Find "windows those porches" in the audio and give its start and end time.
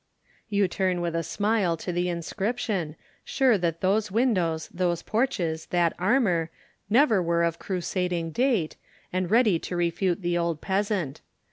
4.09-5.67